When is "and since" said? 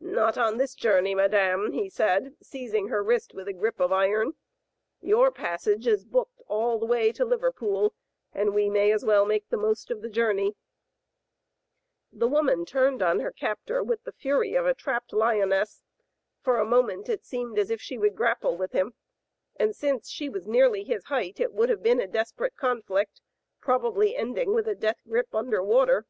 19.56-20.08